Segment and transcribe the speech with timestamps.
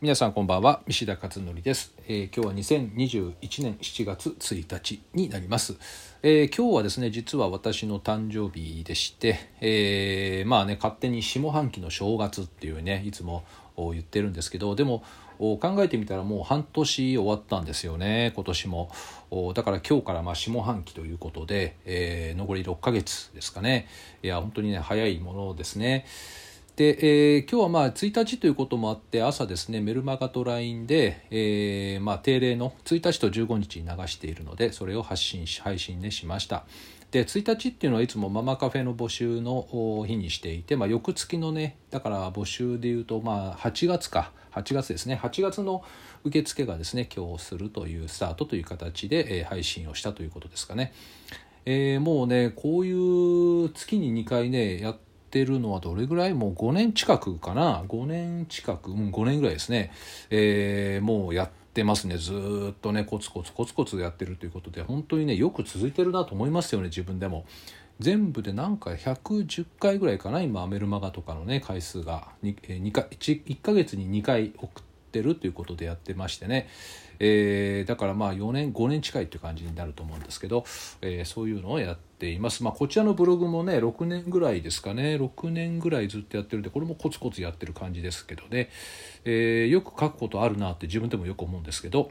[0.00, 0.80] 皆さんこんばんは。
[0.86, 5.74] 西田勝則です、えー今日は2021年7月1日になります、
[6.22, 13.42] えー今日はですね実は私の誕生日でして、えーまあね勝手に下半期の正月っていうねいつも
[13.76, 15.02] 言ってるんですけどでも
[15.40, 18.92] 考えてみたらもう半年終わったんですよね今年も。
[19.54, 23.88] だから今日からま下半期ということで、えー残り6ヶ月ですかね。
[24.22, 26.06] いや本当にね早いものですね。
[26.78, 36.66] で、えー今日はまあ1日ということもあって朝ですねメルマガと LINE で、えーまあ、定例の1日と15日に流しているのでそれを発信し配信ねしました。
[37.10, 39.66] で1日っていうのはいつもママカフェの募集の
[40.06, 45.82] 日にしていて、まあ、翌月のねだから募集でいうとまあ8月か8月ですね8月の
[46.22, 50.92] 受付がですね今日するというスタートという形で、え配信をしたということですかね。
[51.64, 52.92] えーもうねこうい
[53.64, 54.96] う月に2回ねやっ
[55.30, 56.34] てるのはどれぐらい？
[56.34, 58.90] もう5年近くかな？5年近く？
[58.90, 59.92] うん5年ぐらいですね、
[60.30, 62.16] えーもうやってますね。
[62.16, 62.32] ず
[62.72, 67.44] っとねコツコツコツコツやってるということで本当にねよく続いてるなと思いますよね自分でも。
[68.00, 72.28] 全部でなんか110回ぐらいかな今アメルマガとかのね回数が。
[72.44, 76.68] 2, 2か 1, 1ヶ月に2回送ってるということでやってましてね、
[77.18, 80.64] えーだからまあ4年5年近いっていう感じになると思うんですけど、
[81.00, 85.16] えーそういうのをやってています、まあ、こちらのブログもね6年ぐらいですかね。
[85.16, 88.70] 6年ぐらいずっとやってるんでこれもコツコツやってる感じですけどね、
[89.24, 92.10] えーよく書くことあるなって自分でもよく思うんですけど。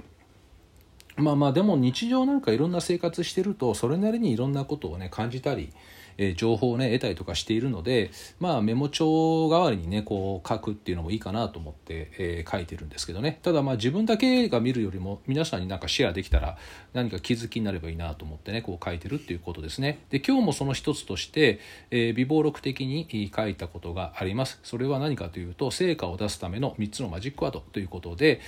[1.17, 5.73] まあまあでも日常なんかいろんな生活してるとそれなりにいろんなことをね感じたり、
[6.17, 13.39] えー情報をね得たりとかしているのでまあメモ帳代わりにねこう書くっていうのもいいかなと思って、えー書いてるんですけどね。
[13.41, 16.57] ただまあ自分だけが見るよりも皆さんになんかシェアできたら
[16.93, 20.05] 何か気づきになればいいなと思ってねこう書いてるっていうことですね。
[20.09, 21.59] で今日もその一つとして、
[21.91, 24.59] えー微暴録的に書いたことがあります。
[24.63, 28.39] それは何かというと成果を出すための3つのマジックワードということで、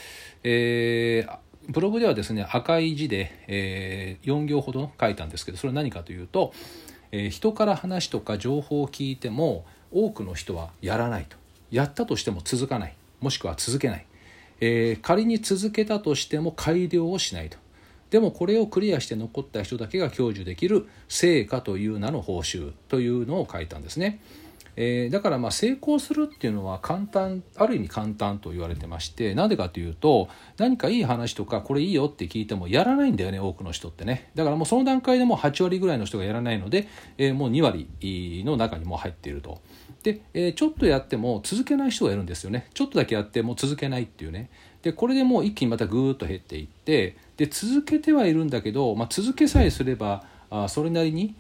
[0.44, 6.54] えーブログではですね赤い字で、えー4行ほど書いたんですけどそれは何かというと、
[7.12, 11.38] えー人から話とか情報を聞いても多くの人はやらないと。
[11.72, 12.96] やったとしても続かない。
[13.20, 14.06] もしくは続けない、
[14.62, 17.58] えー仮に続けたとしても改良をしないと。
[18.10, 24.20] でもこれをクリアして残った人だけが享受できる成果という名の報酬というのを書いたんですね。
[24.82, 34.32] えーだからまあ成功するっていうのは簡単ある意味簡単と言われてましてなんでかというと何かいい話とかこれいいよって聞いてもやらないんだよね多くの人ってね。
[34.36, 37.90] だからもうその段階でも8割ぐらいの人がやらないので、えーもう2割
[38.46, 39.60] の中にも入っていると。
[40.04, 42.70] で、えーちょっとやっても続けない人がいるんですよね。
[42.74, 44.50] ちょっとだけやっても続けないっていうね。
[44.82, 51.36] でこれでもう一気にまたぐーっと減っていってで続けてはいるんだけど、まあ、続けさえすればあそれなりに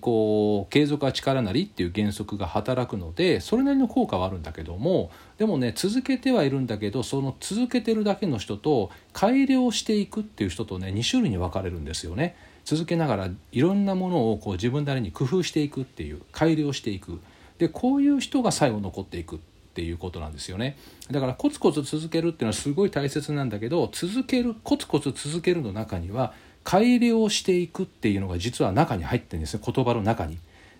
[0.00, 12.36] こう継続は力なりっていう原則が働くのでそれなりの効果はあるんだけどもでもね続けてはいるんだけどその続けてるだけの人と改良していくっていう人とね2種類に分かれるんですよね。
[12.64, 17.20] 続けながらいろんなものをこう自分なりに工夫していくっていう改良していく
[17.58, 19.38] でこういう人が最後残っていくっ
[19.74, 20.76] ていうことなんですよね
[21.10, 26.34] だからコツコツ続けるっていうのはすごい大切なんだけど続けるコツコツ続けるの中には
[26.64, 30.38] 改良していくっていうのが実は中に入ってるんですね言葉の中に。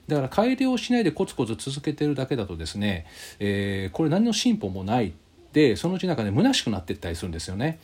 [0.09, 3.07] だから改良しないでコツコツ続けてるだけだとですね、
[3.39, 5.13] えーこれ何の進歩もない
[5.53, 7.79] でそのうちなんかね虚しくなっていったりするんですよね。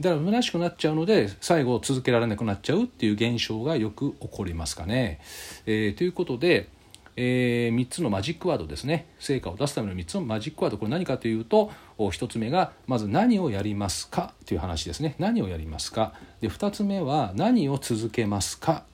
[0.00, 5.20] だから虚しくなっちゃうので最後続けられなくなっちゃうっていう現象がよく起こりますかね。
[5.66, 6.68] えーということで、
[7.16, 9.06] え3つのマジックワードですね。
[9.18, 10.78] 成果を出すための3つのマジックワード。
[10.78, 15.14] これ何かというと1つ目がまず何をやりますかという話ですね。
[15.18, 16.14] 何をやりますか。
[16.40, 18.84] で2つ目は何を続けますか。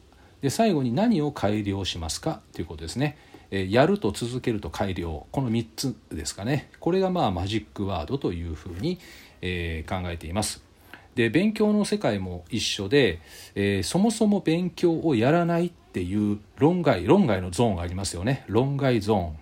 [0.43, 3.17] で最後に何を改良しますかということですね。
[3.51, 5.27] えーやると続けると改良。
[5.33, 6.71] この3つですかね。
[6.79, 8.99] これがまあマジックワードというふうに、
[9.41, 10.70] えー考えています。
[11.15, 13.21] で勉強の世界も一緒で、
[13.55, 18.45] えーそもそも勉強をやらないっていう論外論外のゾーンがありますよね。
[18.47, 19.37] 論外ゾーン。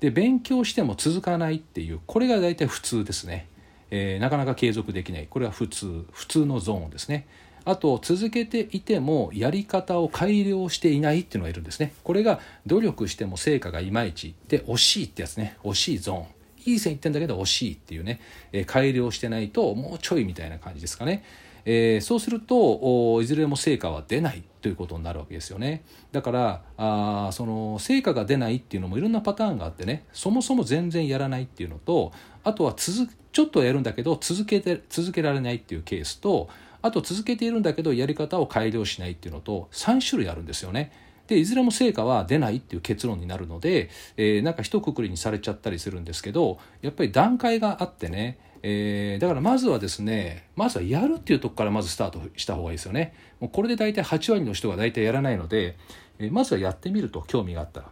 [0.00, 3.48] で勉強しても続かないっていうこれが大体普通ですね、
[3.90, 5.26] えーなかなか継続できない。
[5.28, 7.26] これは普通普通のゾーンですね。
[7.64, 11.92] あと続けていてもやり方を改良していないっていうのがいるんですね。
[12.04, 15.56] これが努力しても成果がいまいちで惜しいってやつね。
[15.64, 16.35] 惜しいゾーン。
[16.66, 18.20] いい線いってんだけど惜しいっていうね、
[18.52, 21.24] え改良してないともうちょいみたいな感じですかね、
[21.64, 25.84] えーそうするといずれも成果は出ないということになるわけですよね。
[26.12, 30.04] だからあその成果が出ないっていうのもいろんなパターンがあってね。
[30.12, 36.48] そもそも全然やらないっていうのとあとは続ちょっとやるんだけど続けて続けられないっていうケースと
[36.82, 40.92] あと続けているんだけどやり方を改良しないっていうのと3種類あるんですよね。
[41.26, 48.38] でいずれも成果は出ないっていう結論になるので、えー、なんか一括りにされちゃったりするんですけどやっぱり段階があってね
[48.68, 53.14] えー、だからまずはですねまずはやるっていうとこからまずスタートした方がいいですよね。
[53.38, 55.76] もうこれで大体8割の人が大体やらないので、
[56.18, 57.90] えー、まずはやってみると興味があったら。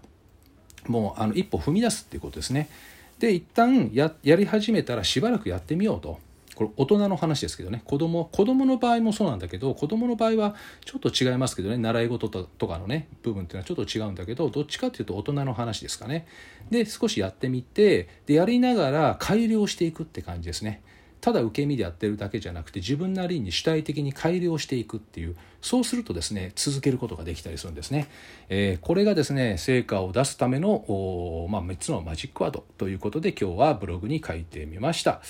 [0.88, 2.68] もうあの一歩踏み出すっていうことですね。
[3.18, 6.18] で一旦ややり始めたらしばらくやってみようと。
[6.54, 7.82] これ大人の話ですけどね。
[7.84, 10.54] 子供子供の場合もそうなんだけど子供の場合は
[10.84, 11.78] ちょっと違いますけどね。
[11.78, 16.26] 習い事とかのね部分っていうのはちょっと違うんだけどどっちかっていうと大人の話ですかね。
[16.70, 20.82] で少しやってみてでやりながら改良していくって感じですね。
[21.24, 28.08] ただ受け身でやってるだけじゃなくて自分なりに主体的に改良していくっていうそうするとですね続けることができたりするんですね、
[28.50, 30.84] えー、これがですね成果を出すための、
[31.48, 35.22] まあ、3つのマジックワードということで今日はブログに書いてみました。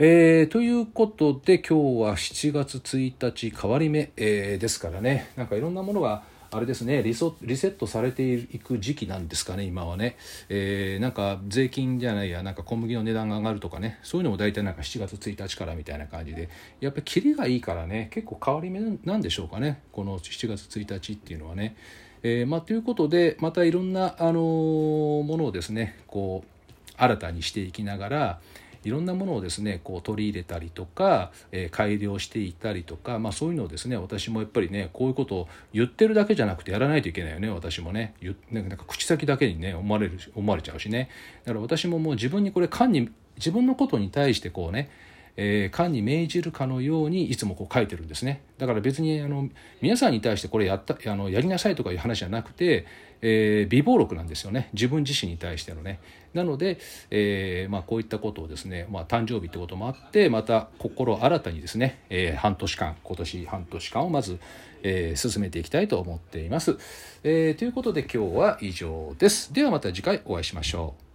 [0.00, 5.32] えー、ということで今日は7月1日変わり目、えー、ですからね。
[5.34, 6.22] なんかいろんなものが
[6.52, 10.16] あれですねリソリセットされていく時期なんですかね今はね、
[10.48, 13.98] えー、なんか税金じゃないやなんか小麦の値段が上がるとかね。
[14.04, 16.48] そういうのも大体なんか7月1日からみたいな感じで。
[16.78, 19.82] やっぱりキリがいいからね結構変わり目なんでしょうかね。
[19.90, 21.74] この7月1日っていうのはね。
[22.22, 28.40] えーまあ、ということでまたいろんな、あのー、ものをですねこう新たにしていきながら、
[28.88, 38.14] いろんなものをですねこう取り入れたりとか、え、改良していったりとか、まあ、そういうのをですね私もやっぱりねこういうことを言ってるだけじゃなくてやらないといけないよね私もね。
[38.50, 41.10] なんか口先だけにね思われる思われちゃうしね。
[41.44, 44.90] だから私ももう自分にこれ管に自分のことに対してこうね
[45.40, 48.42] えー、官に命じるかのようにいつもこう書いてるんですね。
[48.58, 49.48] だから別にあの
[49.80, 52.86] 皆さんに対してこれやったあのやりなさいとかいう話じゃなくて、
[53.22, 54.68] えー、微暴録なんですよね。
[54.72, 56.00] 自分自身に対してのね。
[56.34, 56.78] なので、
[57.10, 64.40] えーまあ、こういったことをですね、まあ、誕生日ってこともあってまた心新たにですね、えー、半年間今年半年間をまず、
[64.82, 66.76] えー、進めていきたいと思っています、
[67.22, 69.52] えー、ということで今日は以上です。
[69.54, 71.07] ではまた次回お会いしましょう。